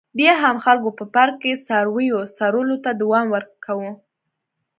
بیا 0.17 0.33
هم 0.43 0.55
خلکو 0.65 0.89
په 0.99 1.05
پارک 1.13 1.35
کې 1.43 1.61
څارویو 1.65 2.19
څرولو 2.37 2.75
ته 2.83 2.91
دوام 3.01 3.25
ورکاوه. 3.35 3.91